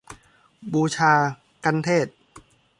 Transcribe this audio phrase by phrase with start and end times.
[0.73, 1.13] บูชา
[1.63, 2.15] กัณฑ์เทศน์